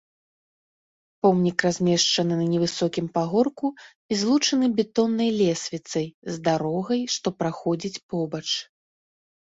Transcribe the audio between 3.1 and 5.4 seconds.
пагорку і злучаны бетоннай